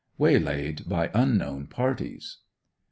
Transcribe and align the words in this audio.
WAYLAID 0.17 0.89
BY 0.89 1.11
UNKNOWN 1.13 1.67
PARTIES. 1.67 2.39